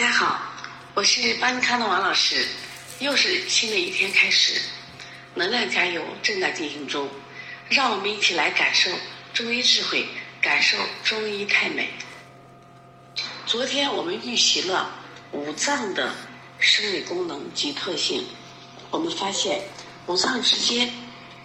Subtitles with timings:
[0.00, 0.40] 大家好，
[0.94, 2.46] 我是邦康的王老师，
[3.00, 4.58] 又是新的一天开始，
[5.34, 7.06] 能量加油正在进行中，
[7.68, 8.90] 让我们一起来感受
[9.34, 10.08] 中医智慧，
[10.40, 11.90] 感受中医太美。
[13.44, 14.90] 昨天我们预习了
[15.32, 16.14] 五脏的
[16.58, 18.24] 生理功能及特性，
[18.90, 19.60] 我们发现
[20.06, 20.90] 五脏之间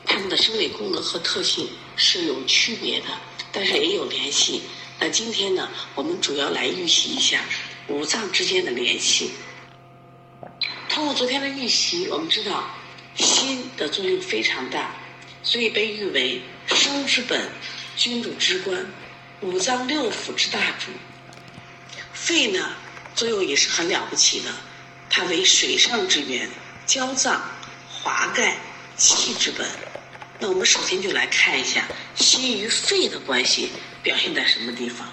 [0.06, 3.08] 它们的生理功能和特性是有区别的，
[3.52, 4.62] 但是也有联系。
[4.98, 7.44] 那今天呢，我们主要来预习一下
[7.88, 9.32] 五脏之间的联系。
[10.90, 12.70] 通过昨天的预习，我们知道
[13.16, 14.96] 心的作用非常大，
[15.44, 17.50] 所以被誉为生之本、
[17.96, 18.86] 君主之官、
[19.42, 20.92] 五脏六腑之大主。
[22.14, 22.76] 肺呢，
[23.14, 24.52] 作用也是很了不起的，
[25.10, 26.50] 它为水上之源，
[26.86, 27.42] 焦脏、
[27.92, 28.58] 华盖、
[28.98, 29.68] 气之本。
[30.40, 33.70] 那我们首先就来看一下心与肺的关系
[34.04, 35.08] 表现在什么地方。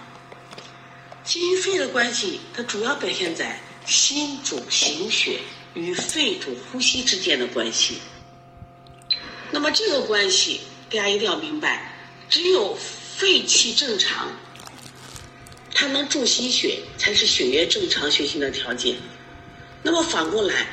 [1.32, 5.40] 心肺的关系，它主要表现在心主行血
[5.72, 7.96] 与肺主呼吸之间的关系。
[9.50, 11.90] 那么这个关系，大家一定要明白，
[12.28, 12.76] 只有
[13.16, 14.30] 肺气正常，
[15.72, 18.96] 它能助心血，才是血液正常循行的条件。
[19.82, 20.66] 那么反过来，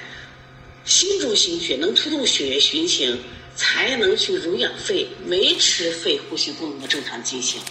[0.84, 3.18] 心主行血，能推动血液循行。
[3.56, 7.62] 才能去濡养肺，维持肺呼吸功能的正常进行。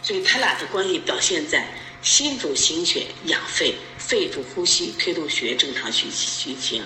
[0.00, 1.66] 所以它俩的关系表现在
[2.04, 6.84] 心主行血养肺，肺主呼吸推动血液正常循循行。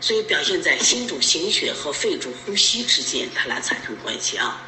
[0.00, 4.62] 所以表现在心主行血和肺主呼吸之间，它俩产生关系啊。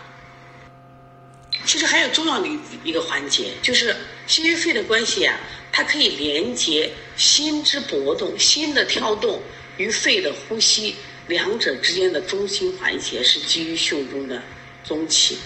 [1.67, 2.49] 其实还有重要的
[2.85, 3.95] 一个环节，就是
[4.29, 5.37] 心与肺的关系啊，
[5.73, 9.43] 它可以连接心之搏动、心的跳动
[9.77, 10.95] 与肺的呼吸。
[11.27, 14.43] 两者之间的中心环节是基于胸中的
[14.83, 15.37] 中气，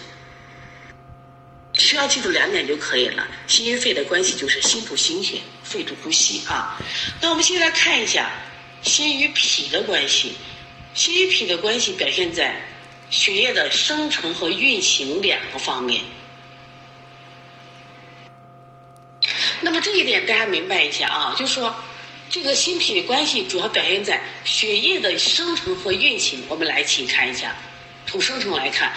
[1.93, 3.29] 需要记住两点就可以了。
[3.47, 6.81] 心肺的关系就是心主心血，肺主呼吸啊。
[7.21, 8.31] 那我们先来看一下
[8.81, 10.33] 心与脾的关系。
[10.95, 12.59] 心与脾的关系表现在
[13.11, 16.03] 血液的生成和运行两个方面。
[19.61, 21.75] 那么这一点大家明白一下啊，就是说。
[22.31, 26.43] 这个心脾的关系主要表现在血液的生成和运行。
[26.49, 27.55] 我们来一起看一下，
[28.07, 28.91] 从生成来看，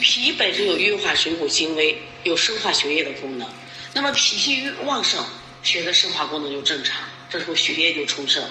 [0.00, 3.48] 脾本身有运化水谷精微，有生化血液的功能。
[3.92, 5.24] 那么脾气越旺盛，
[5.62, 8.42] 血的生化功能就正常，这时候血液就充盛。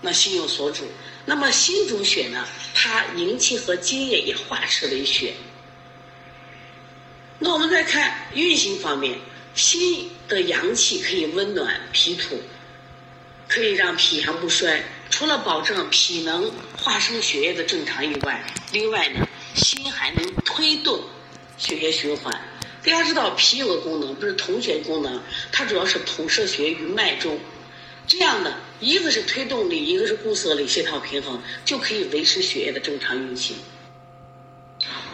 [0.00, 0.90] 那心有所主，
[1.24, 2.46] 那么心主血呢？
[2.74, 5.34] 它营气和津液也化斥为血。
[7.38, 9.18] 那我们再看运行方面，
[9.54, 12.40] 心的阳气可以温暖脾土。
[13.46, 20.98] 可以让脾阳不衰，除了保证脾能化生血液的正常以外，另外呢，心还能推动
[21.58, 22.32] 血液循环。
[22.84, 25.18] 大家知道脾有个功能，不是统血功能，
[25.50, 27.38] 它主要是统摄血于脉中。
[28.06, 33.56] 这样的一个是推动力，一个是固摄力，协调平衡，就可以维持血液的正常运行。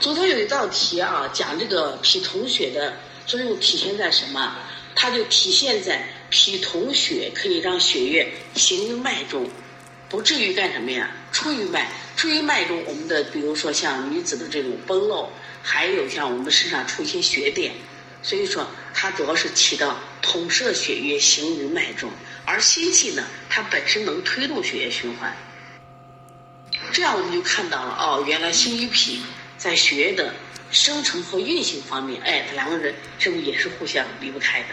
[0.01, 2.95] 昨天有一道题啊，讲这个脾统血的
[3.25, 4.57] 作用体现在什么？
[4.97, 9.49] 它就体现在脾统血，可以让血液行于脉中，
[10.09, 11.09] 不至于干什么呀？
[11.31, 15.31] 出于脉，出于脉中，我们的比如说像女子的这种崩漏，
[15.63, 17.75] 还有像我们身上出一些血点，
[18.23, 22.11] 所以说它主要是起到统摄血液行于脉中，
[22.45, 25.37] 而心气呢，它本身能推动血液循环。
[26.93, 29.23] 这样我们就看到了哦，原来心与脾
[29.57, 30.35] 在血液的。
[30.73, 34.69] 生成和运行方面，哎，两个人是不是也是互相离不开的？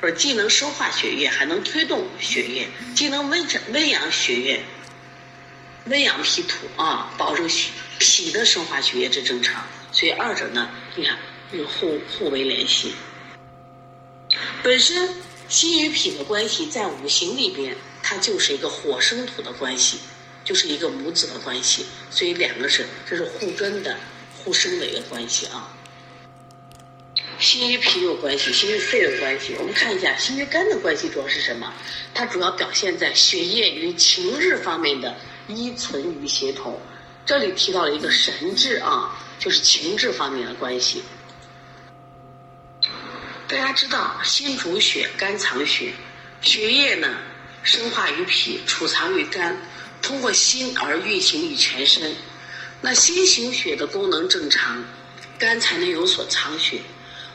[0.00, 4.64] 说既能生化血液，还能推动血液，既能温温养血液，
[5.84, 7.68] 温养脾土啊，保证血
[8.02, 9.64] 脾的生化血液之正常。
[9.92, 11.16] 所以二者呢，你看
[11.52, 12.92] 有互互为联系。
[14.62, 15.08] 本身
[15.48, 19.98] 心与脾的关系在五行里边，它就是一个火生土的关系，
[20.44, 21.86] 就是一个母子的关系。
[22.10, 23.96] 所以两个是这是互根的。
[24.44, 25.72] 互生的一个关系啊，
[27.38, 29.54] 心与脾有关系，心与肺有关系。
[29.56, 31.72] 我们看一下心与肝的关系主要是什么？
[32.12, 35.16] 它主要表现在血液与情志方面的
[35.46, 36.76] 依存与协同。
[37.24, 41.02] 这里提到了一个神志啊，就是情志方面的关系。
[43.46, 45.92] 大家知道，心主血，肝藏血，
[46.40, 47.08] 血液呢
[47.62, 49.56] 生化于脾，储藏于肝，
[50.00, 52.14] 通过心而运行于全身。
[52.80, 54.84] 那心行血的功能正常，
[55.38, 56.80] 肝才能有所藏血。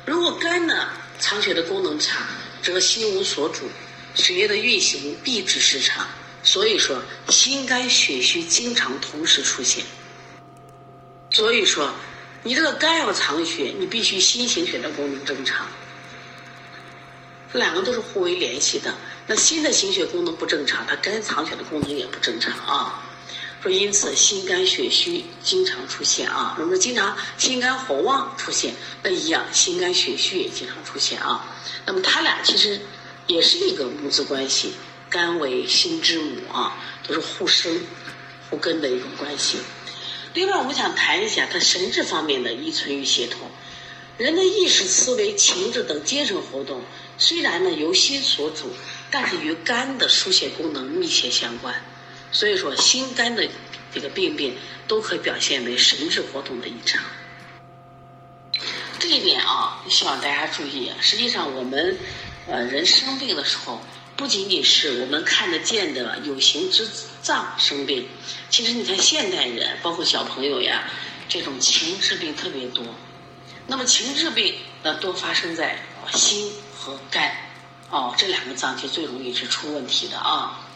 [0.06, 0.90] 如果肝呢
[1.20, 2.26] 藏血的功能差，
[2.62, 3.70] 则心无所主，
[4.16, 6.06] 血液的运行必致失常。
[6.48, 9.84] 所以说，心肝血虚经常同时出现。
[11.30, 11.94] 所以说，
[12.42, 15.68] 你这个肝要藏血，你必须心行血的功能正常。
[17.52, 18.96] 这两个都是互为联系的。
[19.28, 23.04] 那心的心血功能不正常，它肝藏血的功能也不正常啊。
[23.62, 26.56] 说因此心肝血虚经常出现啊。
[26.58, 28.74] 那么经常心肝火旺出现，
[29.04, 31.46] 那一样心肝血虚也经常出现啊。
[31.86, 32.80] 那么它俩其实
[33.26, 34.72] 也是一个母子关系，
[35.10, 36.78] 肝为心之母啊，
[37.08, 37.82] 都是互生
[38.50, 39.60] 互根的一种关系。
[40.34, 43.50] 另外，我们想谈一下它神志方面的依存与协同。
[44.18, 46.82] 人的意识、思维、情志等精神活动，
[47.18, 48.74] 虽然呢由心所主，
[49.12, 51.74] 但是与肝的疏泄功能密切相关。
[52.32, 53.48] 所以说，心肝的
[53.94, 54.56] 这个病变
[54.88, 57.04] 都可以表现为神志活动的异常。
[59.00, 60.92] 这一点啊，希望大家注意。
[61.00, 61.98] 实际上，我们
[62.48, 63.82] 呃人生病的时候，
[64.18, 66.90] 不仅仅是我们看得见的有形之
[67.22, 68.08] 脏生病，
[68.50, 70.90] 其实你看现代人，包括小朋友呀，
[71.30, 72.84] 这种情志病特别多。
[73.68, 75.80] 那么情志病那，多发生在
[76.14, 77.32] 心和肝，
[77.92, 80.68] 哦，这两个脏器最容易是出问题的啊。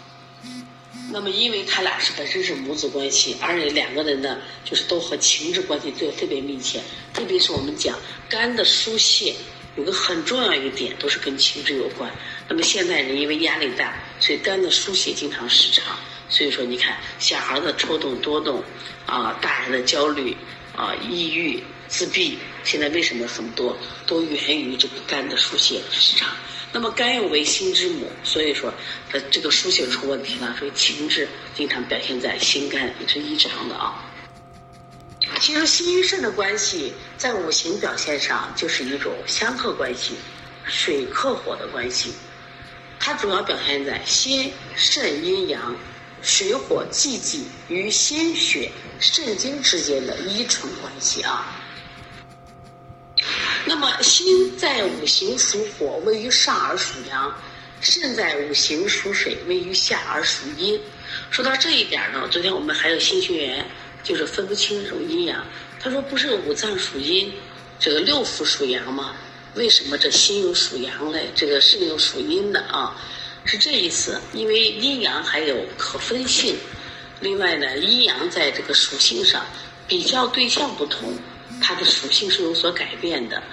[1.12, 6.80] 那么因为他俩是本身是母子关系，而且两个人呢，就是都和情志关系最特别密切。
[7.12, 7.98] 特别是我们讲
[8.30, 9.36] 肝的疏泄，
[9.76, 12.12] 有个很重要一个点，都是跟情志有关。
[12.52, 15.98] 那么现代人因为压力大，所以肝的疏泄经常失常。
[16.28, 18.62] 所以说，你看小孩的抽动多动，
[19.06, 20.36] 啊，大人的焦虑，
[20.76, 21.64] 啊，抑郁。
[21.88, 26.28] 自闭现在为什么很多都源于这个肝的疏泄失常？
[26.74, 28.74] 那么肝又为心之母，所以说
[29.10, 34.04] 它这个疏泄出问题了，所以情志经常表现在心肝也是异常的啊。
[35.40, 40.16] 其实心与肾的关系在五行表现上就是一种相克关系，
[40.66, 42.14] 水克火的关系。
[43.04, 45.76] 它主要表现在心肾阴阳、
[46.22, 51.60] 水火既济与心血肾精之间的依存关系啊。
[53.66, 57.32] 那么心在五行属火，位于上而属阳；
[57.82, 60.80] 肾在五行属水，位于下而属阴。
[61.32, 63.66] 说到这一点呢，昨天我们还有新学员
[64.04, 65.44] 就是分不清这种阴阳。
[65.80, 67.34] 他说：“不是五脏属阴，
[67.80, 69.16] 这个六腑属阳吗？
[69.56, 71.30] 为什么这心又属阳嘞？
[71.36, 72.96] 这个肾又属阴的啊？
[73.46, 74.20] 是这意思。
[74.34, 76.56] 因为阴阳还有可分性，
[77.20, 79.46] 另外呢，阴阳在这个属性上
[79.88, 81.14] 比较对象不同。”
[81.64, 83.44] 它的属性是有所改变的，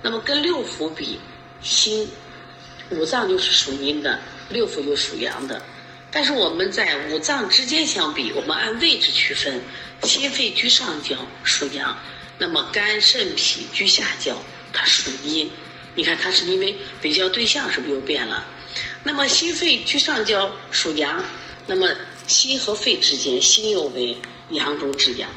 [0.00, 1.20] 那么跟六腑比，
[1.60, 2.08] 心
[2.88, 4.18] 五脏就是属阴的，
[4.48, 5.60] 六腑又属阳的。
[6.10, 9.60] 但是我们在五脏之间相比，我们按位置区分，
[10.02, 11.98] 心肺居上焦属阳，
[12.38, 14.42] 那么肝肾脾居下焦，
[14.72, 15.50] 它属阴。
[15.94, 18.46] 你看，它是因为比较对象是不是又变了？
[19.02, 21.24] 那么心肺居上焦属阳，
[21.66, 21.88] 那么
[22.26, 24.16] 心和肺之间，心又为
[24.50, 25.28] 阳中之阳。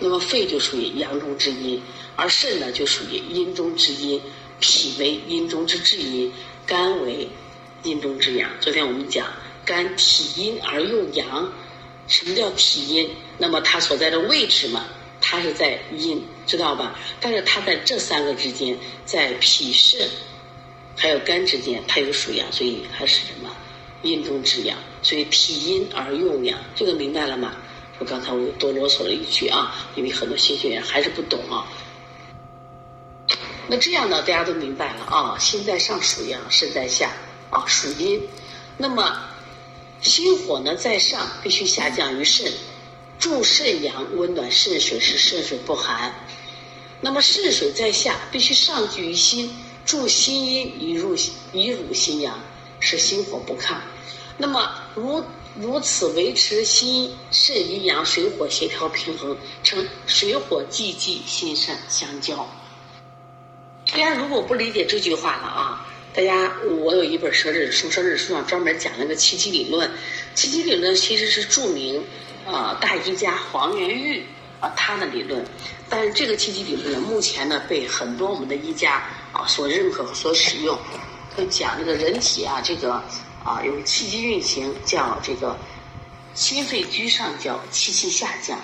[0.00, 1.80] 那么肺就属于阳中之阴，
[2.16, 4.20] 而肾呢就属于阴中之阴，
[4.60, 6.32] 脾为阴中之至阴，
[6.66, 7.28] 肝为
[7.82, 8.50] 阴中之阳。
[8.60, 9.26] 昨天我们讲
[9.64, 11.52] 肝体阴而又阳，
[12.06, 13.10] 什么叫体阴？
[13.38, 14.84] 那么它所在的位置嘛，
[15.30, 16.98] 它是在阴，知道吧？
[17.20, 20.08] 但是它在这三个之间，在脾肾
[20.96, 23.54] 还有肝之间，它有属阳，所以它是什么？
[24.00, 27.54] 阴中之阳，所以体阴而用阳，这个明白了吗？
[27.98, 31.66] 我刚才我多啰嗦了一句啊，因为很多新学员还是不懂啊。
[33.66, 35.36] 那这样呢，大家都明白了啊。
[35.38, 37.12] 心在上属阳，肾在下
[37.50, 38.18] 啊属阴。
[38.78, 39.28] 那么
[40.00, 42.50] 心火呢在上，必须下降于肾，
[43.18, 46.14] 助肾阳，温暖肾水，使肾水不寒。
[47.00, 51.16] 那么肾水在下，必须上聚于心，助心阴，以入
[51.52, 52.38] 以乳心阳，
[52.80, 53.76] 使心火不亢。
[54.36, 55.22] 那么如。
[55.60, 62.48] 如此维持心肾阴阳水火协调平衡，称水火既济，心肾相交。
[63.90, 69.90] 大家如果不理解这句话了啊，大家我有一本舌诊书，舌诊书上专门讲了个七七理论。
[70.32, 72.04] 七七理论其实是著名
[72.48, 74.24] 呃大医家黄元玉
[74.60, 75.44] 啊他的理论，
[75.88, 79.02] 但是这个气机理论目前呢被很多我们的医家
[79.32, 80.76] 啊所认可和所使用，
[81.36, 83.02] 会讲这个人体啊这个。
[83.44, 85.56] 啊，有气机运行，叫这个
[86.34, 88.58] 心肺居上焦，气气下降；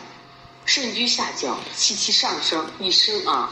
[0.66, 2.66] 肾居下焦，气气上升。
[2.80, 3.50] 一升啊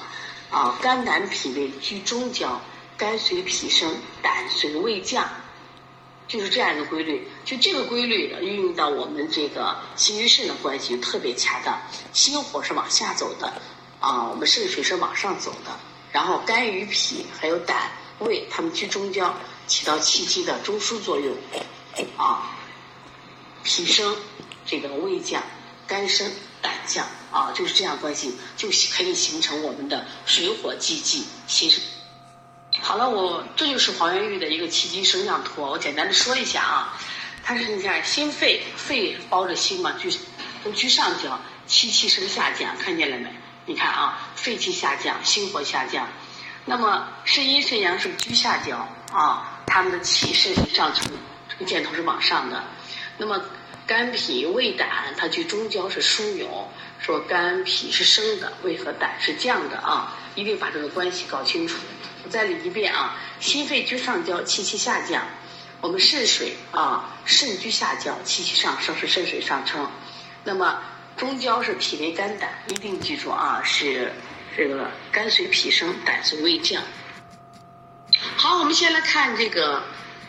[0.51, 2.61] 啊，肝胆脾胃居中焦，
[2.99, 5.27] 肝随脾升，胆随胃降，
[6.33, 7.29] 就是这样一个规律。
[7.45, 11.79] 就这个规律运用到我们这个心与肾的关系特别恰当。
[12.15, 13.53] 心火是往下走的，
[14.01, 15.79] 啊，我们肾水是往上走的。
[16.11, 19.35] 然后肝与脾还有胆胃，它们居中焦。
[19.69, 21.35] 起到气机的中枢作用，
[22.17, 22.51] 啊，
[23.63, 24.17] 脾升，
[24.67, 25.41] 这个胃降，
[25.87, 31.71] 肝升，胆降，啊，就是这样关系，就可以形成我们的水火既济，心
[32.81, 36.99] 好了，我这就是黄元玉的一个气机升降图，我简单的说一下啊。
[37.45, 40.11] 它是你看心肺，肺包着心嘛，居
[40.65, 43.29] 都居上焦，气气升下降，看见了没？
[43.67, 46.09] 你看啊，肺气下降，心火下降。
[46.65, 48.77] 那么肾阴肾阳是居下焦
[49.13, 51.11] 啊，他们的气肾是上冲，
[51.49, 52.63] 这个箭头是往上的。
[53.19, 53.41] 那么
[53.87, 56.69] 肝脾胃胆它居中焦是枢纽，
[57.03, 61.77] 说肝脾是升的，胃和胆是降的啊，一定把这个关系搞清楚。
[62.25, 65.27] 我再理一遍啊，心肺居上焦，气气下降。
[65.81, 69.91] 我们肾水啊，肾居下焦，气气上升是肾水上升。
[70.45, 70.81] 那么
[71.17, 74.13] 中焦是脾胃肝胆，一定记住啊，是
[74.57, 76.81] 这个肝随脾升，胆随胃降。
[78.37, 79.83] 好，我们先来看这个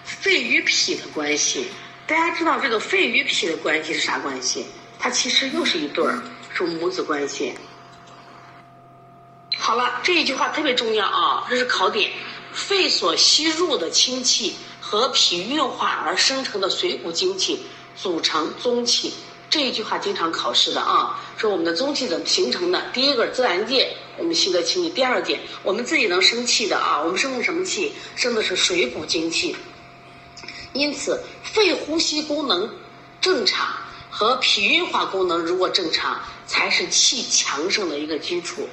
[0.03, 1.68] 肺与脾的关系。
[2.08, 4.65] 大家知道这个肺与脾的关系是啥关系？
[4.98, 7.53] 它其实又是一对儿，是母子关系。
[9.57, 12.12] 好了，这一句话特别重要啊，这是考点。
[12.51, 14.55] 肺所吸入的清气。
[14.86, 19.12] 和脾运化而生成的水谷精气组成宗气，
[19.50, 21.19] 这一句话经常考试的啊。
[21.38, 22.79] 说我们的宗气怎么形成的？
[22.93, 27.01] 第一个自然界我们吸的清气，第二点我们自己能生气的啊。
[27.01, 27.93] 我们生的什么气？
[28.15, 29.55] 生的是水谷精气。
[30.74, 32.69] 因此，肺呼吸功能
[33.19, 33.74] 正常
[34.15, 38.70] 和脾运化功能如果正常，才是气强盛的一个基础。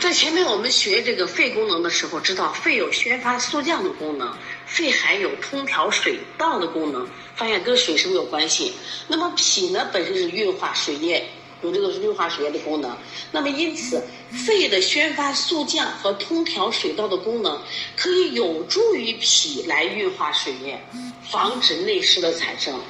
[0.00, 7.06] 在前面我们学这个肺功能的时候，知道肺有宣发速降的功能，肺还有通调水道的功能，
[7.36, 8.72] 发现跟水是没有关系？
[9.06, 11.24] 那么脾呢，本身是运化水液，
[11.62, 12.98] 有这个运化水液的功能。
[13.30, 14.02] 那么因此，
[14.44, 17.62] 肺的宣发速降和通调水道的功能，
[17.96, 20.82] 可以有助于脾来运化水液，
[21.30, 22.80] 防止内湿的产生。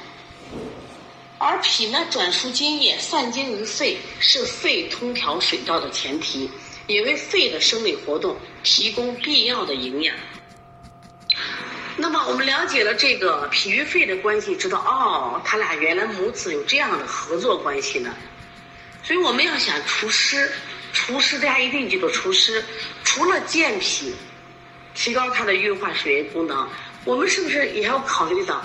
[1.37, 6.49] 而脾呢，转输津液，散精于肺，是肺通调水道的前提。
[6.87, 10.13] 也为肺的生理活动提供必要的营养。
[11.95, 18.13] 那么，我们了解了这个脾与肺的关系，知道哦，他俩原来母子有这样的合作关系呢。
[19.03, 20.51] 所以，我们要想除湿，
[20.91, 22.61] 除湿大家一定记住除湿，
[23.05, 24.13] 除了健脾，
[24.93, 26.67] 提高它的运化水液功能，
[27.03, 28.61] 我们是不是也要考虑到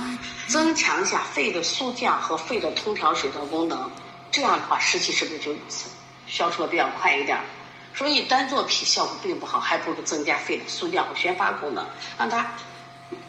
[0.46, 3.90] 增强一下肺的速降和肺的通调水道功能？
[4.30, 5.54] 这样的话，湿气是不是就
[6.26, 7.38] 消除的比较快一点？
[7.94, 11.86] 所以单做脾效果并不好，还不如增加肺的速降和宣发功能，
[12.18, 12.52] 让它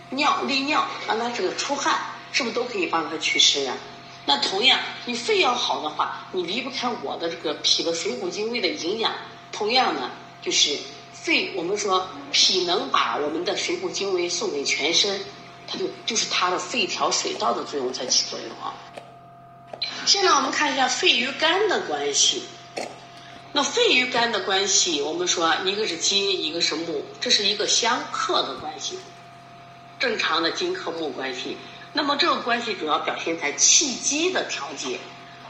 [0.09, 1.97] 尿利尿，让它这个出汗，
[2.33, 3.77] 是不是都可以帮它祛湿啊？
[4.25, 9.13] 那同样，你肺要好的话，你离不开我的这个脾的水谷精微的营养。
[9.53, 10.11] 同样呢，
[10.41, 10.77] 就是
[11.27, 15.19] 肺，我们说脾能把我们的水谷精微送给全身，
[15.67, 18.73] 它就就是它的肺调水道的作用在起作用啊。
[20.05, 22.43] 现在我们看一下肺与肝的关系。
[23.51, 28.97] 那肺与肝的关系，我们说一个是金，一个是木，这是一个相克的关系，
[29.99, 31.57] 正常的金克木关系。
[31.91, 34.97] 那么这个关系主要表现在气机的调节。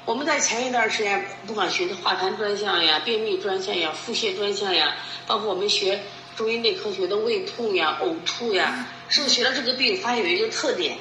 [0.08, 4.96] 我们在前一段时间，不管学的化痰专项呀、便秘专项呀、腹泻专项呀，
[5.28, 6.02] 包括我们学
[6.34, 10.98] 中医内科学的胃痛呀、呕吐呀，是不是学了这个病，发现有一个特点？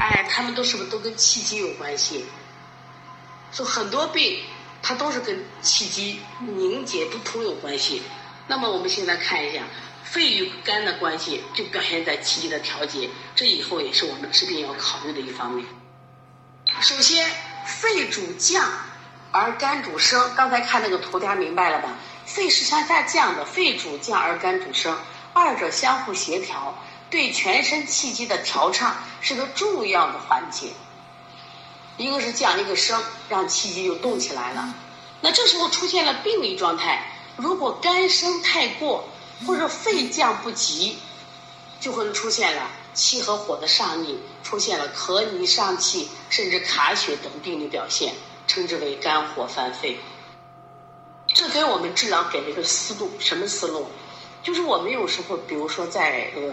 [0.00, 2.24] 哎，他们都是不是都跟气机有关系？
[3.52, 4.40] 说很多病。
[4.84, 8.02] 它都是跟气机凝结不通有关系。
[8.48, 9.62] 那么我们现在看一下
[10.02, 13.08] 肺与肝的关系，就表现在气机的调节。
[13.36, 15.64] 这以后也是我们治病要考虑的一方面。
[16.80, 17.30] 首先，
[17.64, 18.68] 肺主降
[19.30, 20.34] 而肝主升。
[20.34, 21.90] 刚才看那个图，大家明白了吧？
[22.24, 24.96] 肺是向下降的，肺主降而肝主升，
[25.32, 26.78] 二者相互协调，
[27.10, 30.68] 对全身气机的调畅是个重要的环节。
[31.96, 34.74] 一个是降，一个升，让气机就动起来了。
[35.20, 37.04] 那这时候出现了病理状态，
[37.36, 39.08] 如果肝升太过，
[39.46, 40.98] 或者肺降不及，
[41.80, 42.62] 就会出现了
[42.94, 48.14] 气和火的上逆，出现了咳泥上气，甚至卡血等病理表现，
[48.46, 49.98] 称之为肝火犯肺。
[51.34, 53.86] 这给我们治疗给了一个思路，什么思路？
[54.42, 56.52] 就是我们有时候，比如说在呃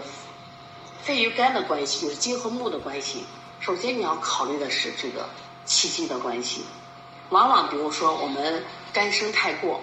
[1.02, 3.24] 肺与肝的关系，就是金和木的关系。
[3.58, 5.28] 首先你要考虑的是这个
[5.66, 6.64] 气机的关系，
[7.28, 9.82] 往往比如说我们肝生太过，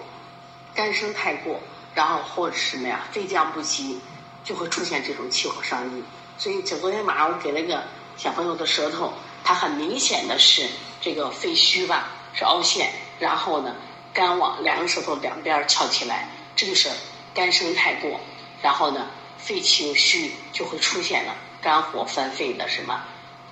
[0.74, 1.60] 肝生太过，
[1.94, 4.00] 然后或者什么呀，肺降不及，
[4.42, 6.02] 就会出现这种气火上逆。
[6.38, 7.82] 所以，就昨天晚上我给了个
[8.16, 10.66] 小朋友的舌头，他很明显的是
[11.00, 13.74] 这个肺虚吧，是凹陷，然后呢，
[14.14, 16.88] 肝往两个舌头两边翘起来，这就是
[17.34, 18.20] 肝生太过，
[18.62, 23.02] 然后呢，肺气又虚，就会出现了肝火犯肺的什么？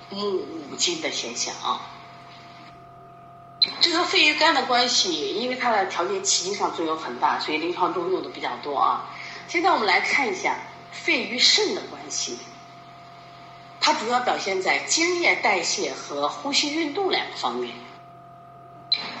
[0.09, 0.37] 木
[0.71, 1.81] 五金的现象啊，
[3.81, 9.13] 这个肺与肝的关系，因为它的调节气机上作用很大，所以临床中用的比较多啊。
[9.49, 10.55] 现在我们来看一下
[10.93, 12.37] 肺与肾的关系，
[13.87, 17.73] 它主要表现在津液代谢和呼吸运动两个方面。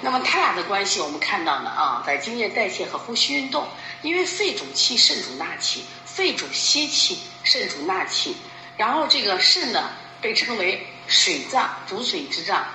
[0.01, 3.65] 那么它俩的关系，我们看到呢啊，在津液代谢和呼吸运动，
[4.01, 8.35] 因为肺主气，肾主纳气，肺主吸气，肾主纳气，
[8.75, 12.65] 然后这个肾呢被称为水脏，主水之脏，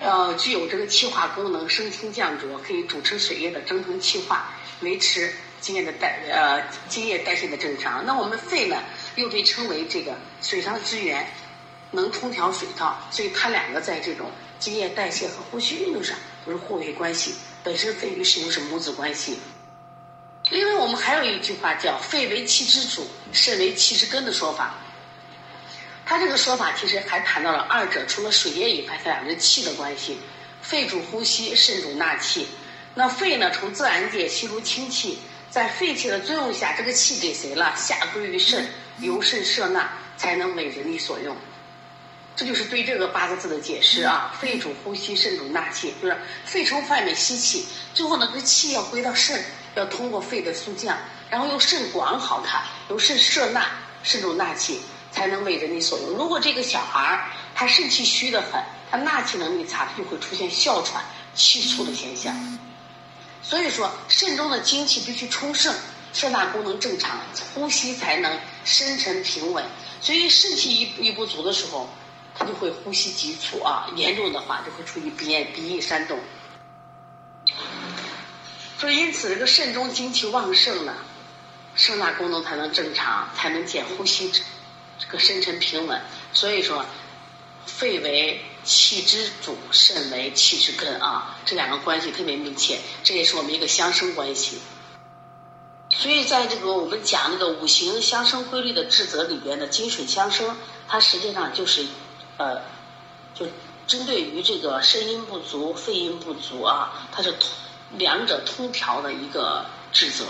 [0.00, 5.32] 呃，具有这个气化功能，升清降浊，可以主持水液的蒸腾气化，维持
[5.62, 8.04] 津液的代呃津液代谢的正常。
[8.04, 8.82] 那我们肺呢，
[9.16, 11.28] 又被称为这个水上之源，
[11.90, 16.16] 能通调水道，所以它两个在这种津液代谢和呼吸运动上。
[16.46, 19.36] 都是互为关系，本身肺与肾又是母子关系。
[20.48, 24.76] 另外，我们还有一句话叫“肺为气之主，肾为气之根”的说法。
[26.04, 30.20] 他这个说法其实还谈到了二者除了水液以外，它俩是气的关系。
[30.62, 32.46] 肺主呼吸，肾主纳气。
[32.94, 35.18] 那肺呢，从自然界吸入氢气，
[35.50, 37.74] 在肺气的作用下，这个气给谁了？
[37.76, 38.68] 下归于肾，
[38.98, 41.36] 由肾摄纳，才能为人体所用。
[42.34, 44.30] 这就是对这个八个字的解释啊！
[44.38, 49.42] 肺主呼吸，肾主纳气，就是肺从外面吸气，最后呢，这气要归到肾，
[49.74, 50.98] 要通过肺的肃降，
[51.30, 53.66] 然后由肾管好它，由肾摄纳，
[54.02, 56.10] 肾主纳气，才能为人体所用。
[56.10, 57.24] 如果这个小孩儿
[57.54, 61.02] 他肾气虚得很，他纳气能力差，他就会出现哮喘、
[61.34, 62.58] 气促的现象。
[63.42, 65.74] 所以说，肾中的精气必须充盛，
[66.12, 67.18] 摄纳功能正常，
[67.54, 69.64] 呼吸才能深沉平稳。
[70.02, 71.88] 所以肾气一一不足的时候，
[72.38, 76.20] 他就会呼吸急促啊，严重的话就会出现鼻炎、鼻翼煽动。
[78.78, 80.94] 所以，因此这个肾中精气旺盛呢，
[81.74, 84.30] 声纳功能才能正常，才能减呼吸
[84.98, 85.98] 这个深沉平稳。
[86.34, 86.84] 所以说，
[87.64, 94.60] 肺为气之主，肾为气之根啊，这两个关系特别密切，这也是我们一个相生关系。
[95.98, 100.56] 所以，在这个我们讲那个五行相生规律的治则里边的金水相生，
[100.86, 101.86] 它实际上就是。
[102.38, 102.60] 呃，
[103.34, 103.46] 就
[103.86, 107.48] 针对于这个肾阴不足、肺阴不足啊，它是通
[107.96, 110.26] 两者通调的一个治则。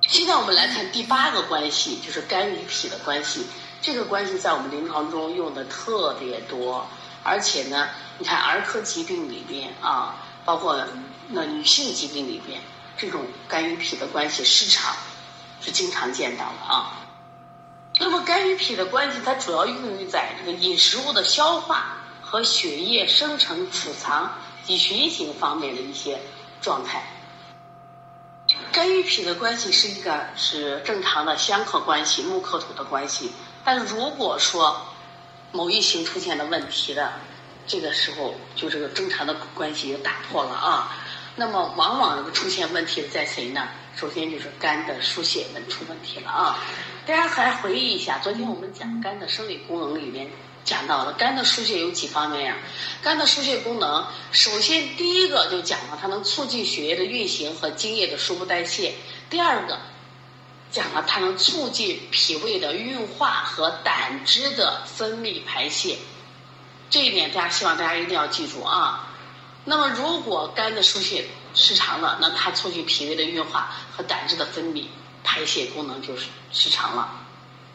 [0.00, 3.46] 现在我们来看第八个关系，就是肝与脾的关系。
[3.80, 6.84] 这个关系在我们临床中用的特别多，
[7.22, 10.84] 而且呢，你看儿科疾病里边啊，包括
[11.28, 12.60] 那女性疾病里边，
[12.96, 14.94] 这种肝与脾的关系失常
[15.60, 16.98] 是经常见到的啊。
[17.98, 26.20] 那么肝与脾的关系，它主要用于在这个饮食物的消化和血液生成、储藏及循行方面的一些
[26.60, 27.04] 状态。
[28.72, 33.32] 肝与脾的关系是一个是正常的相克关系、木克土的关系。
[33.64, 34.86] 但如果说
[35.52, 37.12] 某一型出现了问题的，
[37.66, 40.96] 这个时候就这个正常的关系就打破了啊。
[41.36, 43.68] 那么往往出现问题的在谁呢？
[43.96, 46.58] 首先就是肝的疏泄问出问题了啊！
[47.06, 50.30] 大家还回忆一下，昨天我们讲肝的生理功能里面
[50.64, 52.56] 讲到了肝的疏泄有几方面呀？
[53.02, 58.92] 肝的疏泄功能，首先第一个就讲了它能促进血液的运行和津液的输布代谢；
[59.28, 59.78] 第二个
[60.70, 65.96] 讲了它能促进脾胃的运化和胆汁的分泌排泄。
[66.88, 69.11] 这一点大家希望大家一定要记住啊！
[69.64, 74.86] 那么如果肝的疏泄，失常了，那它促进脾胃的运化和胆汁的分泌、
[75.22, 77.08] 排泄功能就是失常了，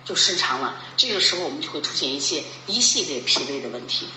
[0.04, 0.76] 就失常了。
[0.97, 4.10] 这个时候我们就会出现一些一系列脾胃的问题。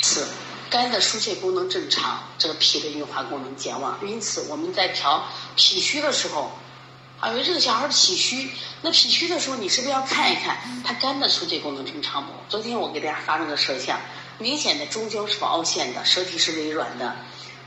[0.00, 0.26] 四，
[0.68, 3.96] 肝的疏泄功能正常，这个脾的运化功能减旺。
[4.02, 6.50] 因此我们在调脾虚的时候，
[7.20, 8.50] 啊，因为这个小孩脾虚，
[8.82, 12.32] 那脾虚的时候你是不是要看一看他肝的疏泄功能正常不？
[12.48, 14.00] 昨天我给大家发了个舌像，
[14.38, 17.14] 明显的中焦是否凹陷的，舌体是微软的。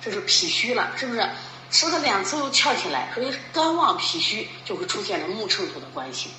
[0.01, 1.30] 这是脾虚了，是不是？
[1.69, 6.30] 舌头两侧又翘起来，所以肝旺脾虚就会出现了木乘土的关系。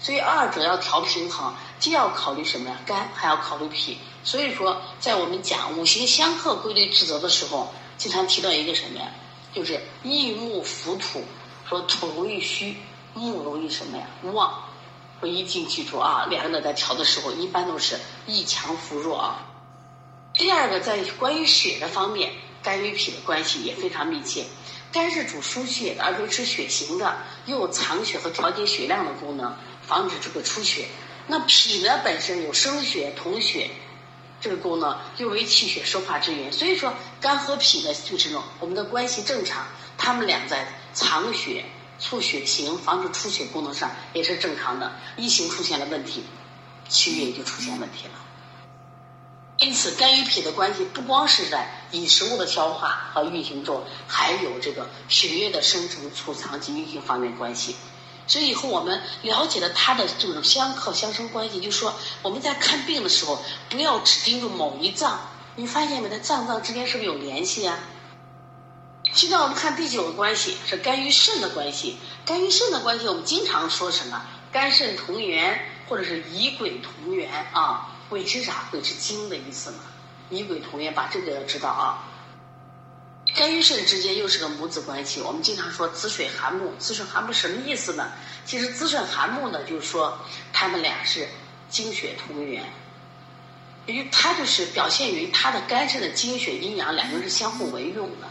[0.00, 2.76] 所以二者要调平衡，既要考虑什么呀？
[2.86, 3.98] 肝还要考虑脾。
[4.24, 9.10] 所以说，在我们讲五行相克规律治则的时候，经常提到一个什么呀？
[9.52, 11.24] 就是益木扶土，
[11.68, 12.76] 说土容易虚，
[13.12, 14.06] 木容易什么呀？
[14.32, 14.64] 旺。
[15.20, 19.44] 我一定记住啊，两个人在调的时候，一般都是益强扶弱啊。
[20.38, 22.32] 第二个，在关于血的方面。
[22.60, 24.44] 肝与脾的关系也非常密切，
[24.92, 30.86] 肝是主输血的，而且是血型的，又有藏血和调节血量的功能，防止这个出血。
[31.28, 33.70] 那脾呢，本身有生血、统血
[34.40, 36.52] 这个功能，又为气血生化之源。
[36.52, 39.64] 所以说，肝和脾的就是种我们的关系正常，
[39.96, 41.64] 他们俩在藏血、
[42.00, 44.92] 促血型、防止出血功能上也是正常的。
[45.16, 46.24] 一型出现了问题，
[46.88, 48.27] 其余也就出现问题了。
[49.58, 57.74] 因此，肝与脾的关系不光是在饮食物的消化和运行中，还有这个血液的生成、储藏及运行方面关系。
[58.28, 61.92] 所以以后我们了解了它的这种相克相生关系，就说
[62.22, 65.18] 我们在看病的时候，不要只盯住某一脏。
[65.56, 66.08] 你发现没？
[66.08, 67.80] 它脏脏之间是不是有联系啊？
[69.12, 71.96] 现在我们看第九个关系是肝与肾的关系。
[72.24, 74.24] 肝与肾的关系，我们经常说什么？
[74.52, 77.97] 肝肾同源，或者是以鬼同源啊？
[78.08, 78.68] 鬼是啥？
[78.70, 79.78] 鬼是精的意思嘛？
[80.30, 82.04] 女鬼同源，把这个要知道啊。
[83.34, 85.20] 肝肾之间又是个母子关系。
[85.20, 88.10] 我们经常说子水含木，子水含木什么意思呢？
[88.46, 90.18] 其实子水含木呢，就是说
[90.52, 91.28] 他们俩是
[91.68, 92.64] 精血同源，
[93.84, 98.26] 因为它就是表现于它的肝肾的精血阴阳两个是相互为用的。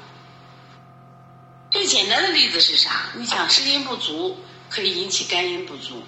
[1.70, 3.10] 最简单的例子是啥？
[3.14, 4.38] 你想肾阴不足
[4.70, 6.02] 可以引起肝阴不足，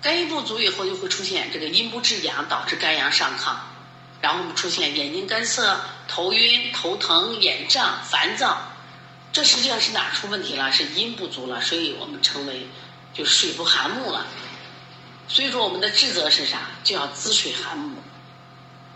[0.00, 3.56] 肝阴不足以后就会出现这个阴不制阳，导致肝阳上亢。
[4.20, 8.58] 然后我们出现眼睛干涩、头晕、头疼、眼胀、烦躁，
[9.32, 10.72] 这实际上是哪出问题了？
[10.72, 12.66] 是阴不足了，所以我们称为
[13.14, 14.26] 就水不含木了。
[15.28, 16.70] 所以说我们的治则是啥？
[16.82, 17.96] 就要滋水含木，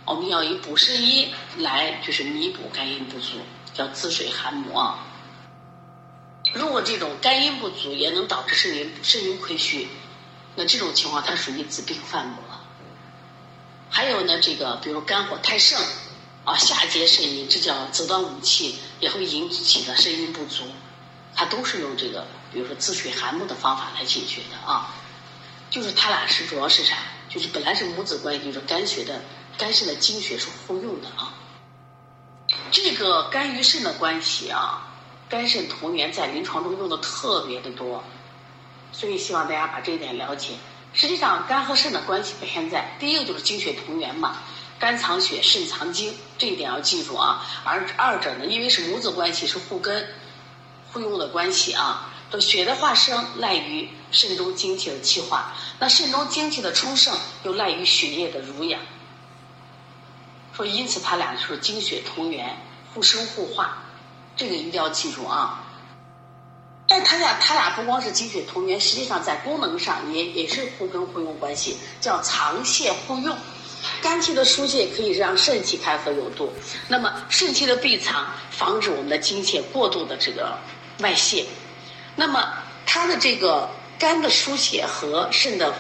[0.04, 3.38] 我们要以补肾阴来就是弥补肝阴不足，
[3.74, 4.98] 叫滋水含木啊。
[6.54, 9.86] 如果这种肝阴不足也能导致肾阴肾阴亏虚，
[10.54, 12.60] 那这种情况它属于子病犯母了。
[13.90, 15.78] 还有呢，这个比如肝火太盛，
[16.44, 20.64] 啊，下结肾阴，这叫子端午气，也会引起的肾阴不足，
[21.34, 24.94] 它都是用这个，比如说滋水含木的方法来解决的啊。
[25.70, 26.96] 就是它俩是主要是啥？
[27.28, 29.22] 就是本来是母子关系，就是肝血的
[29.56, 31.32] 肝肾的精血是互用的啊。
[32.70, 34.86] 这个肝与肾的关系啊，
[35.28, 38.04] 肝肾同源在临床中用的特别的多，
[38.92, 40.54] 所以希望大家把这一点了解。
[40.94, 44.36] 实际上，肝和肾的关系表现在第一个就是精血同源嘛，
[44.78, 47.44] 肝藏血，肾藏精，这一点要记住啊。
[47.64, 50.06] 而二者呢，因为是母子关系，是互根、
[50.92, 52.10] 互用的关系啊。
[52.30, 58.80] 这血的化生赖于肾中精气的气化，那肾中精气的充盛又赖于血液的濡养。
[60.54, 62.56] 说因此，它俩就是精血同源，
[62.92, 63.78] 互生互化，
[64.36, 65.61] 这个一定要记住啊。
[66.94, 73.34] 但他俩，他俩不光是精血同源，实际上在功能上也也是互根互用关系，叫藏泄互用。
[74.02, 76.52] 肝气的疏泄可以让肾气开合有度，
[76.88, 80.54] 那么肾气的闭藏，防止我们的精血过度的这个
[80.98, 81.46] 外泄。
[82.14, 82.46] 那么
[82.84, 85.72] 它的这个肝的疏泄和肾的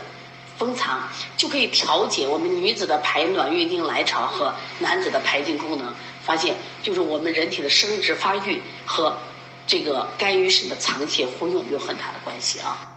[0.56, 5.94] 封藏，就可以调节我们女子的排卵、月经来潮和男子的排精功能。
[6.24, 9.14] 发现就是我们人体的生殖发育和。
[9.66, 12.88] 这个肝与肾的藏血互用有很大的关系啊。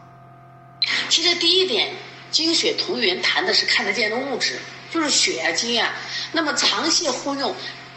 [1.10, 1.96] 其实第一点，
[2.32, 4.60] 精血同源谈的是看得见的物质，
[4.92, 5.94] 就是血啊、精啊。
[6.32, 7.56] 那么藏血互用，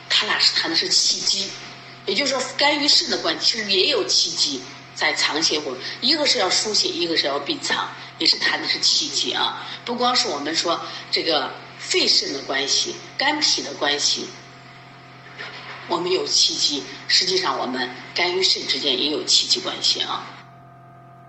[0.09, 1.51] 它俩是谈的是气机，
[2.07, 4.63] 也就是说肝与肾的关系其实也有气机
[4.95, 9.67] 在藏血互，一个是要疏泄，一个是要闭藏，也是谈的是气机啊。
[9.85, 14.29] 不光是我们说这个肺肾的关系，肝脾的关系。
[15.89, 20.25] 我们有气机，实际上我们肝与肾之间也有气机关系啊。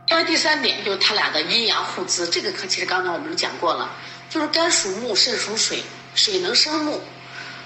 [0.08, 3.89] 那么第三点就是它俩的阴阳互滋，这个可其实刚才我们讲过了，
[4.30, 5.84] 就是肝属木，肾属水，
[6.15, 7.02] 水能生木，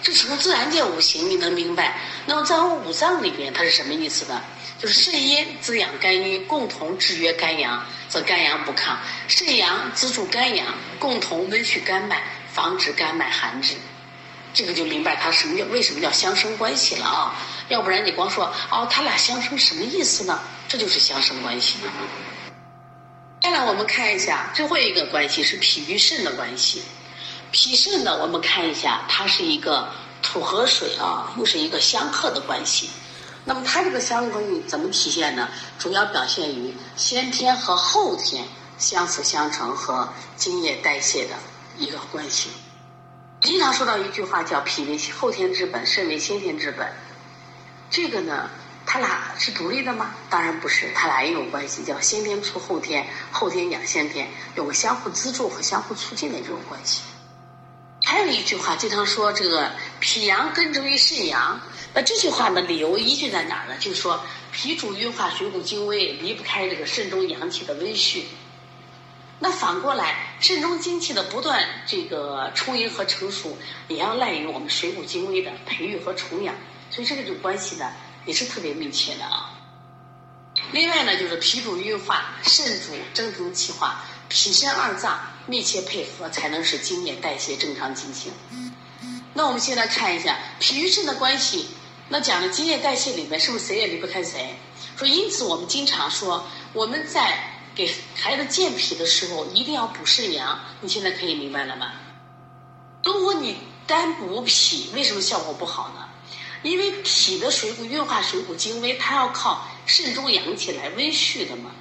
[0.01, 1.99] 这从自然界五行你能明白。
[2.25, 4.41] 那么在我们五脏里边，它是什么意思呢？
[4.77, 8.97] 就是肾阴滋养肝阴，共同制约肝阳，则肝阳不亢；
[9.29, 10.67] 肾阳资助肝阳，
[10.99, 13.75] 共同温煦肝脉，防止肝脉寒滞。
[14.53, 17.35] 这个就明白它什么叫为什么叫相生关系了啊？
[17.69, 20.39] 要不然你光说哦，他俩相生什么意思呢？
[20.67, 21.77] 这就是相生关系。
[23.41, 26.83] 再来，我们看一下最后一个关系是脾与肾的关系。
[27.51, 29.89] 脾肾呢，我们看一下，它是一个
[30.21, 32.89] 土和水啊，又是一个相克的关系。
[33.45, 35.49] 那么它这个相克怎么体现呢？
[35.77, 38.45] 主要表现于先天和后天
[38.77, 41.35] 相辅相成和精液代谢的
[41.77, 42.49] 一个关系。
[43.43, 46.87] 经常说到一句话叫“脾为后天之本，肾为先天之本”，
[47.91, 48.49] 这个呢，
[48.85, 50.15] 它俩是独立的吗？
[50.29, 57.01] 当然不是，它俩也有关系，叫先天促后天，后天养先天，有个相互资助和相互促进的这种关系。
[58.05, 61.59] 还有一句话经常说这个“脾阳根植于肾阳”，
[61.93, 63.75] 那这句话的理由依据在哪儿呢？
[63.77, 68.23] 就是说脾主运化水谷精微，离不开这个肾中阳气的温煦。
[69.43, 73.57] 那反过来，肾中精气的不断这个充盈和成熟，
[73.89, 76.55] 也要赖于我们水谷精微的培育和充养，
[76.89, 77.91] 所以这个种关系呢，
[78.25, 79.51] 也是特别密切的啊。
[80.71, 88.31] 另外呢，就是脾主运化，肾主蒸腾气化，脾肾二脏密切配合，才能使精液代谢正常进行。
[89.33, 91.67] 那我们现在看一下脾与肾的关系。
[92.07, 94.55] 那讲的精液代谢里面，是不是谁也离不开谁？
[94.95, 100.59] 说因此我们经常说，我们在给孩子健脾的时候，一定要补肾阳。
[100.81, 101.91] 你现在可以明白了吗？
[103.03, 103.57] 如果你
[103.87, 106.07] 单补脾，为什么效果不好呢？
[106.61, 111.71] 因为脾的水谷运化水谷精微，它要靠肾中阳气来温煦的嘛。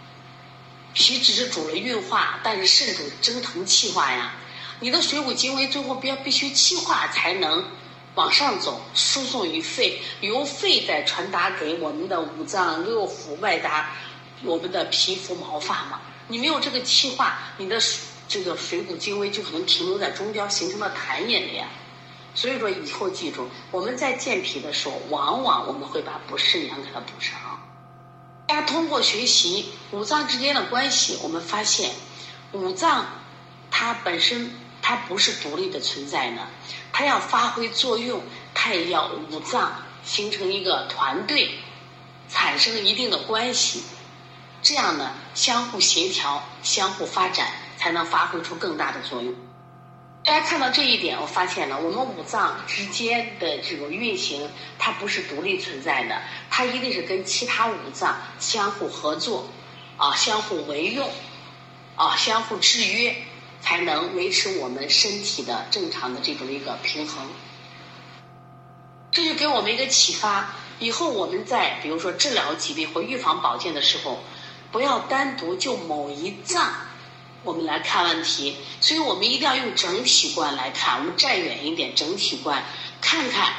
[0.95, 4.35] 脾只是主了运化，但是肾主蒸腾气化呀。
[4.81, 7.65] 你的水谷精微最后必必须气化才能。
[8.15, 13.91] 往上走，输送于肺，由肺再传达给我们的五脏六腑，外达
[14.45, 16.01] 我们的皮肤毛发嘛。
[16.29, 17.81] 你没有这个气化，你的
[18.29, 21.67] 这个水谷精微就可能停留在中焦，形成了痰液了呀。
[22.35, 27.39] 所以说以后记住，我们在健脾的时候，往往我们会把补肾阳给它补上。
[28.47, 31.91] 大家通过学习五脏之间的关系，我们发现
[32.53, 33.07] 五脏
[33.71, 34.51] 它本身
[34.81, 36.47] 它不是独立的存在呢。
[36.93, 38.23] 它要发挥作用，
[38.55, 41.51] 它也要五脏形成一个团队，
[42.29, 43.83] 产生一定的关系，
[44.63, 49.35] 这样呢相互协调、相互发展，才能发挥出更大的作用。
[50.25, 54.49] 大家看到这一点，我发现了我们五脏之间的这个运行，
[54.79, 59.49] 它不是独立存在的，它一定是跟其他五脏相互合作，
[59.97, 61.11] 啊，相互为用，
[61.97, 63.15] 啊，相互制约。
[63.65, 67.25] 才能维持我们身体的正常的这种一个平衡，
[69.13, 70.53] 这就给我们一个启发。
[70.81, 74.19] 以后我们在比如说治疗疾病或预防保健的时候，
[74.73, 76.73] 不要单独就某一脏
[77.45, 78.57] 我们来看问题。
[78.81, 80.99] 所以我们一定要用整体观来看。
[80.99, 82.65] 我们站远一点，整体观
[83.01, 83.53] 看看。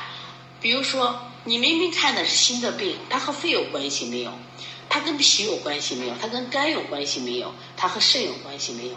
[0.60, 4.32] 比如说，你明明看的是心的病，它和肺有关系没有？
[4.89, 6.13] 它跟脾有关系没有？
[6.21, 7.54] 它跟肝有关系没有？
[7.78, 8.95] 它和肾有关系没有？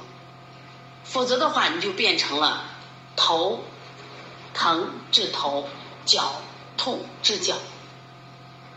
[1.04, 2.64] 否则的话，你就变成了
[3.14, 3.64] 头
[4.52, 5.68] 疼治头，
[6.04, 6.42] 脚
[6.76, 7.54] 痛治脚。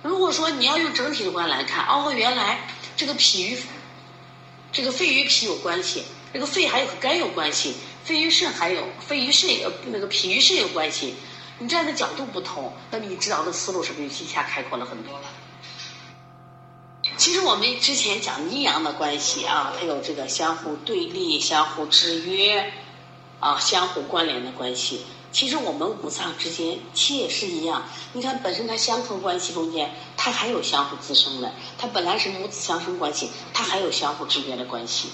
[0.02, 2.62] 如果说你要用整体的观来看，哦，原来
[3.00, 3.58] 这个脾与
[4.74, 11.16] 这个肺与脾有关系，这个肺还有和肝有关系，肺与肾还有肺与肾呃那个脾与肾有关系。
[11.60, 15.28] 你站的角度不同，那么你指导的思路是不是就一下开阔了很多了？
[17.16, 22.74] 其实我们之前讲阴阳的关系啊，它有这个相互对立、相互制约，
[23.40, 25.06] 啊，相互关联的关系。
[25.32, 27.84] 其实我们五脏之间其实也是一样。
[28.14, 31.52] 你看，本身它相克关系中间，它还有相互滋生的。
[31.78, 35.10] 它本来是母子相生关系，它还有相互制约的关系。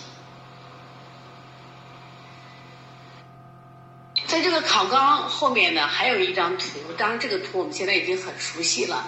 [4.27, 6.65] 在这个考纲后面呢，还有一张图，
[6.97, 9.07] 当然这个图我们现在已经很熟悉了，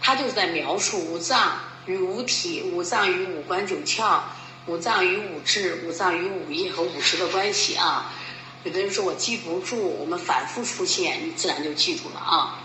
[0.00, 1.60] 它就是在描述五脏。
[1.86, 4.20] 与五体、五脏与五官九窍、
[4.66, 8.12] 五脏与五志、五脏与五液和五识的关系啊。
[8.68, 12.58] 有的人说我记不住，我们反复出现，你自然就记住了啊。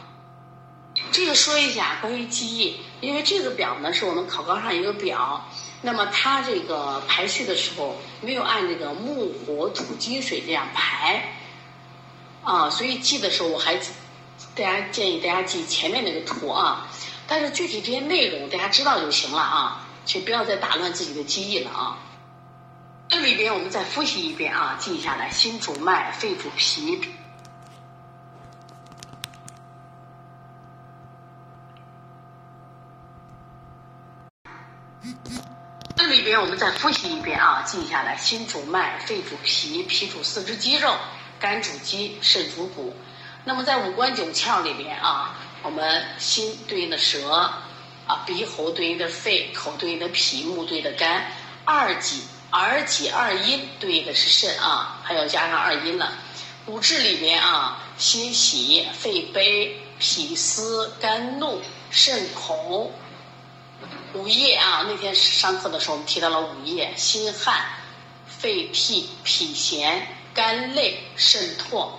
[1.14, 5.50] 这个说一下关于记忆，因为这个表呢是我们考纲上一个表，
[5.82, 11.34] 那么它这个排序的时候没有按这个木火土金水这样排
[12.44, 13.78] 啊，所以记的时候我还
[14.54, 16.86] 大家建议大家记前面那个图啊。
[17.30, 21.98] 但是具体这些内容大家知道就行了啊，请不要再打乱自己的记忆了啊。
[23.14, 27.00] 这里边我们再复习一遍啊，记下来：心主脉，肺主脾。
[35.96, 40.96] 这里边我们再复习一遍啊，记下来：心主脉，肺主脾，脾主四肢肌肉，
[41.40, 42.96] 肝主肌，肾主骨。
[43.44, 45.36] 那么在五官九窍里边啊。
[45.62, 47.32] 我们心对应的舌，
[48.06, 51.28] 啊，鼻喉对应的肺，口对应的脾，目对应的肝，
[51.64, 52.24] 二己
[52.54, 56.14] 耳己二阴对应的是肾啊，还要加上二阴了。
[56.68, 61.60] 五志里边啊，心喜，肺悲，脾思，肝怒，
[61.92, 62.92] 肾恐。
[64.14, 67.66] 五液啊，那天上课的时候我们提到了五液：心汗，
[68.28, 70.02] 肺涕，脾涎，
[70.34, 71.90] 肝累，肾唾。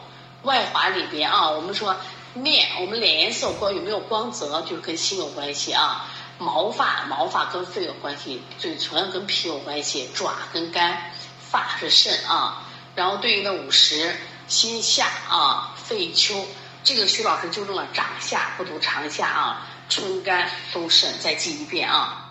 [0.42, 1.94] 外华里边啊，我们说。
[2.36, 6.10] 面，我们脸颜色光有没有光泽，就是跟心有关系啊。
[6.38, 12.64] 毛发，毛发跟肺有关系，嘴唇跟脾有关系，爪跟肝，发是肾啊。
[12.94, 14.16] 然后对应的五十，
[14.48, 16.46] 心下啊，肺丘，
[16.82, 19.66] 这个徐老师纠正了，掌下不读长下啊。
[19.88, 22.23] 春肝冬肾，再记一遍啊。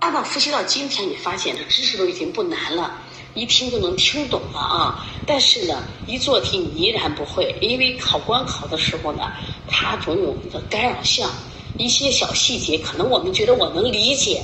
[0.00, 2.92] 按照复习到今天，你发现这知识都已经不难了。
[3.34, 5.06] 一听就能听懂了啊！
[5.26, 9.30] 但是呢，一做题你依然不会，因为考官考的时候呢，
[9.68, 11.30] 他总有一个干扰项，
[11.78, 14.42] 一些小细节可能我们觉得我能理解，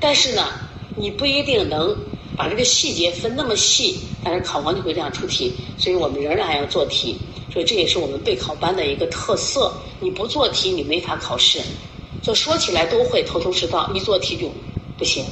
[0.00, 0.48] 但是呢，
[0.96, 1.94] 你不一定能
[2.36, 7.18] 把这个细节分那么细，但是考官就会这样出题，所以我们仍然要做题。
[7.52, 9.74] 所以这也是我们备考班的一个特色。
[10.00, 11.60] 你不做题，你没法考试。
[12.22, 14.50] 就说起来都会头头是道，一做题就
[15.02, 15.26] 不行。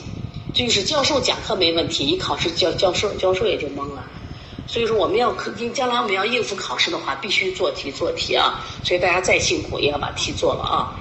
[0.52, 4.02] 就是教授讲课没问题，一考试教教授教授也就懵了。
[4.66, 8.58] 所以说我们要肯定将来我们要应付考试的话，必须做题做题啊。
[8.82, 10.98] 所以大家再辛苦也要把题做了啊。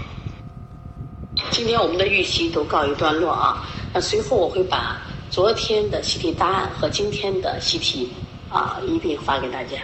[1.50, 3.66] 今天我们的预习都告一段落啊。
[3.92, 5.02] 那随后我会把
[5.32, 8.08] 昨天的习题答案和今天的习题
[8.50, 9.78] 啊一并发给大家。